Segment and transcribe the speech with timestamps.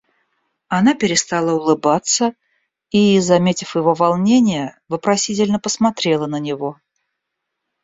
[0.67, 2.33] Она перестала улыбаться
[2.89, 6.77] и, заметив его волнение, вопросительно посмотрела на него.